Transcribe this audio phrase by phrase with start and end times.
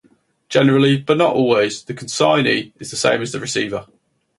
[0.49, 3.85] Generally, but not always, the consignee is the same as the receiver.